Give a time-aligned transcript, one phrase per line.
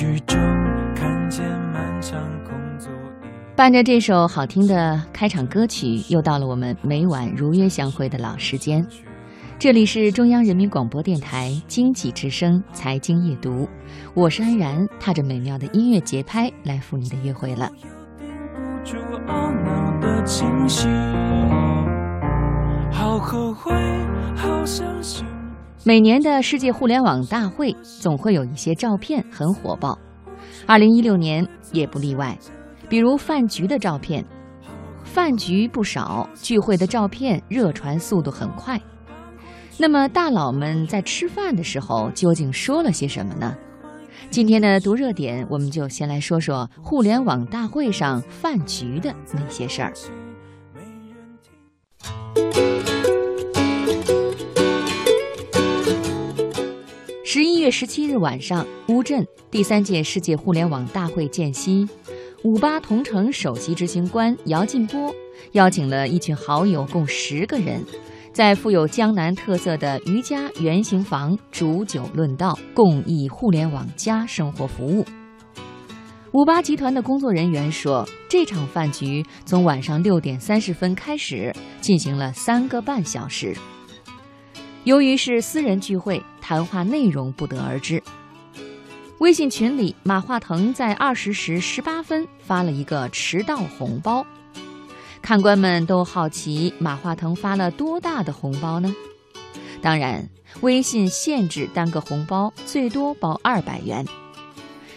[0.00, 0.40] 曲中
[0.94, 2.90] 看见漫长工作
[3.54, 8.82] 伴着这首好听的开场歌曲，又到了我们每晚如约相会的老时间。
[9.58, 13.68] 这里是中央人民广播电台经济之声财经夜读，
[14.14, 17.70] 我是安然，踏着美妙的音乐节拍来赴你的约会了。
[25.82, 29.98] 每年的世界互联网大会总会有一些照片很火爆，
[30.66, 32.36] 二零一六年也不例外。
[32.86, 34.22] 比如饭局的照片，
[35.04, 38.78] 饭局不少，聚会的照片热传速度很快。
[39.78, 43.56] 那么大佬们在吃饭的时候究竟说了些什么呢？
[44.28, 49.94] 今天的读热点，我们就先来说说互联网大会上饭局的那些事儿。
[57.60, 61.86] 月十七日晚上，乌镇第三届世界互联网大会间隙，
[62.42, 65.14] 五八同城首席执行官姚劲波
[65.52, 67.84] 邀请了一群好友，共十个人。
[68.32, 75.04] 在富有江南特色的瑜伽圆形房煮酒论道，共议互联网加生活服务。
[76.32, 83.54] 五八集团的工作人员说，这场饭局从晚上六点三十分开始，进行了三个半小时。
[84.84, 88.02] 由于是私人聚会，谈话内容不得而知。
[89.18, 94.26] 微信群里，马化腾在二十时十八分发了一个迟到红包。
[95.20, 98.94] 看官们都好奇马化腾发了多大的红包呢？
[99.82, 100.26] 当然，
[100.62, 104.06] 微信限制单个红包最多包二百元。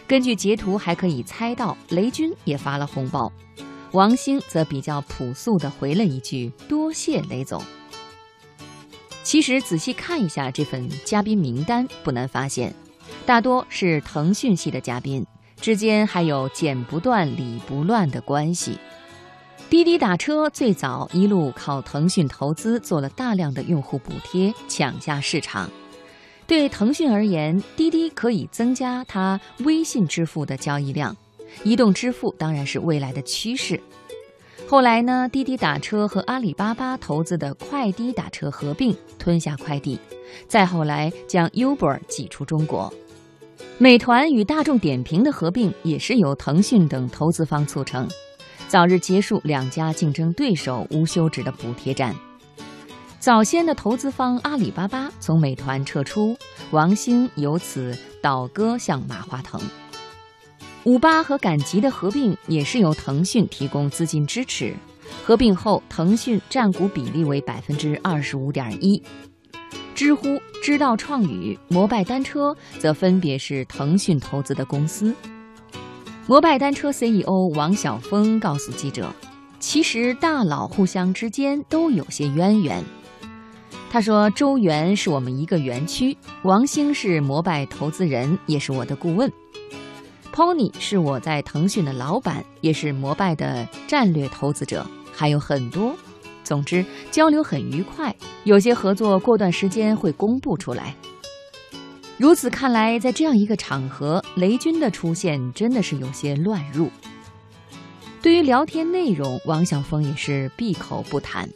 [0.08, 3.30] 根据截图还可以猜到，雷军也发了红包，
[3.92, 7.61] 王兴则比较朴素地回了一句“多谢雷总”。
[9.23, 12.73] 其实仔细看一下这份嘉宾名单，不难发现，
[13.25, 15.25] 大多是腾讯系的嘉宾，
[15.59, 18.77] 之间还有剪不断理不乱的关系。
[19.69, 25.69] 滴滴打车最早一路靠腾讯投资做了大量的用户补贴，抢下市场。
[26.45, 31.15] 对腾讯而言，滴滴可以增加它微信支付的交易量，
[31.64, 33.81] 移动支付当然是未来的趋势。
[34.67, 39.99] 后来呢，滴滴打车和阿里巴巴投资的快滴打车合并，吞下快递。
[40.47, 42.91] 再后来将 Uber 挤出中国，
[43.77, 48.07] 美团与大众点评的合并也是由腾讯等投资方促成。
[48.67, 52.15] 早日结束两家竞争对手无休止的补贴战。
[53.19, 56.35] 早先的投资方阿里巴巴从美团撤出，
[56.71, 59.61] 王兴由此倒戈向马化腾。
[60.86, 64.76] 五八和赶集的合并也是由腾讯提供资金支持，
[65.23, 69.02] 合并后腾讯占股比例为百分之二十五点一。
[69.95, 75.16] 知乎、知道创语、摩拜单车则分别是腾讯投资的公司。
[76.27, 79.14] 摩拜单车 CEO 王晓峰告诉记者
[79.61, 82.83] ：“其实大佬互相之间都有些渊源。”
[83.89, 89.32] 他说：“周元是我们一个园区，王兴是摩拜投资人，也是我的顾问
[90.33, 95.95] ；Pony 是我在腾讯的老板，也是摩拜的战略投资者，还有很多。
[96.44, 100.95] 总之，交流很愉快，有些合作过段时间会公布出来。”
[102.17, 106.89] 如此看来，在这样一个场合，雷军的出现真的是有些乱入。
[108.22, 111.49] 对于聊天内容，王晓峰也是闭口不谈。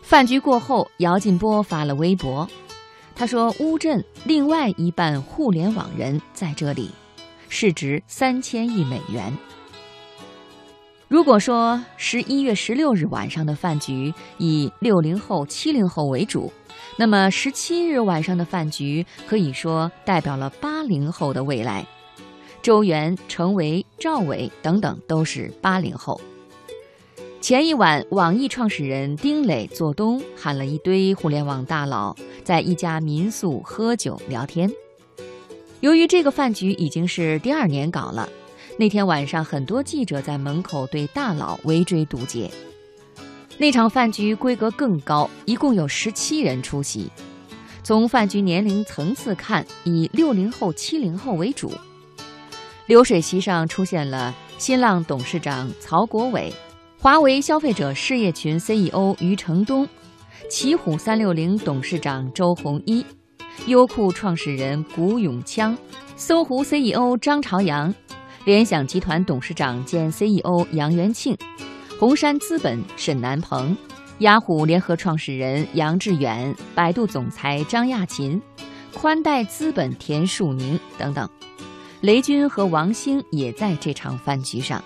[0.00, 2.48] 饭局过后，姚劲波发了微博，
[3.14, 6.90] 他说：“乌镇另外一半互联网人在这里，
[7.48, 9.36] 市值三千亿美元。”
[11.08, 16.52] 如果说十一月十六日晚上的饭局以六零后、七零后为主。
[16.96, 21.86] 那么十七日晚上的饭局可以说代表了八零后的未来，
[22.60, 26.20] 周元、程维、赵伟等等都是八零后。
[27.40, 32.14] 前一晚，网易创始人丁磊、做东喊了一堆互联网大佬
[32.44, 34.70] 在一家民宿喝酒聊天。
[35.80, 38.28] 由于这个饭局已经是第二年搞了，
[38.78, 42.50] 那天晚上很多记者在门口对大佬围追堵截。
[43.58, 47.10] 那场饭局规格更高，一共有十七人出席。
[47.84, 51.72] 从饭局年龄层次看，以六零后、七零后为主。
[52.86, 56.52] 流水席上出现了新浪董事长曹国伟、
[56.98, 59.88] 华为消费者事业群 CEO 余承东、
[60.50, 63.06] 奇虎三六零董事长周鸿祎、
[63.66, 65.76] 优酷创始人谷永锵、
[66.16, 67.94] 搜狐 CEO 张朝阳、
[68.44, 71.36] 联想集团董事长兼 CEO 杨元庆。
[71.98, 73.76] 红杉资本沈南鹏、
[74.18, 78.40] 雅虎联合创始人杨致远、百度总裁张亚勤、
[78.94, 81.28] 宽带资本田树宁等等，
[82.00, 84.82] 雷军和王兴也在这场饭局上。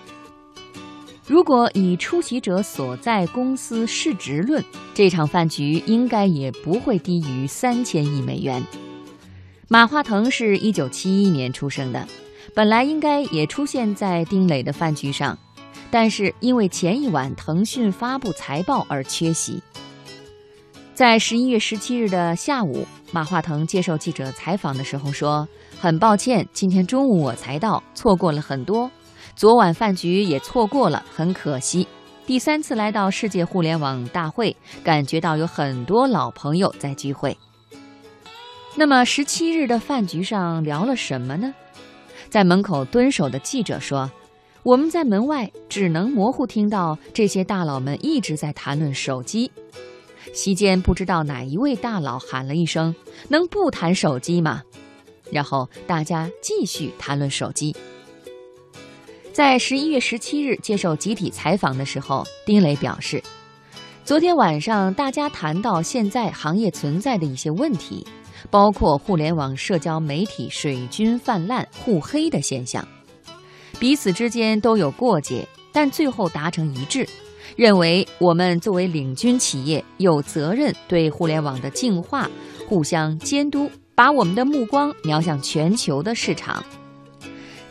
[1.25, 4.61] 如果以出席者所在公司市值论，
[4.93, 8.61] 这场饭局应该也不会低于三千亿美元。
[9.69, 12.05] 马化腾是一九七一年出生的，
[12.53, 15.37] 本来应该也出现在丁磊的饭局上，
[15.89, 19.63] 但是因为前一晚腾讯发布财报而缺席。
[20.93, 25.47] 在十一月十七日的下午，马化腾接受记者采访的时候说
[25.79, 28.91] ：“很抱歉，今天中午我才到，错过了很多。”
[29.35, 31.87] 昨晚饭局也错过了，很可惜。
[32.25, 37.37] 第三次来到世界互联网大会，感觉到有很多老朋友在聚会。
[38.75, 41.53] 那么十七日的饭局上聊了什么呢？
[42.29, 44.09] 在门口蹲守的记者说
[44.63, 49.51] ：“我们在门外只能模糊听到这些大佬们一直在谈论手机。
[50.33, 52.95] 席间不知道哪一位大佬喊了一声
[53.29, 54.63] ：‘能不谈手机吗？’
[55.29, 57.75] 然后大家继续谈论手机。”
[59.33, 63.21] 在十一月十七日接受集体采访的时候，丁磊表示，
[64.05, 68.05] 昨天晚上大家谈到现在行业存在的一些问题，
[68.51, 72.87] 包括互联网社交媒体水军泛滥、互黑的现象，
[73.79, 77.03] 彼此之间都有过节，但最后达成一致，
[77.55, 82.29] 认为我们作为领军企业有责任对互联网的净化
[82.69, 86.63] 互相监督，把我们的目光瞄向全球的市场。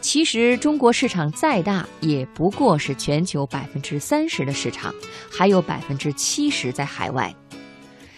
[0.03, 4.93] 其实，中国市场再大，也不过是全球百分之三十的市场，
[5.31, 7.33] 还有百分之七十在海外。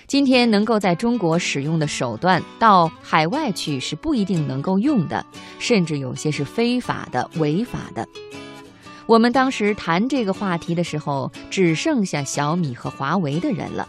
[0.06, 5.24] 今天能够在中国使用的手段，到海外去是不一定能够用的，
[5.58, 8.08] 甚至有些是非法的、违法的。
[9.06, 13.86] 我们当时谈这个话题的时候，只剩下小米和华为的人了。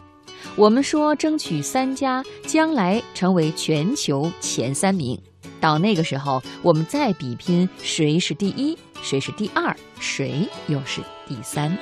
[0.58, 5.20] 我们说，争取三家将来成为全球前三名。
[5.60, 11.78] 到那个时候，我们再比拼谁是第一，谁是第二，谁又是第三。